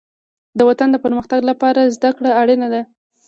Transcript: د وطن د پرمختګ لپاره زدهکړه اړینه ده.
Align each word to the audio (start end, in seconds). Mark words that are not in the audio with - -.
د 0.57 0.59
وطن 0.69 0.87
د 0.91 0.97
پرمختګ 1.05 1.39
لپاره 1.51 1.91
زدهکړه 1.95 2.29
اړینه 2.41 2.67
ده. 2.73 2.81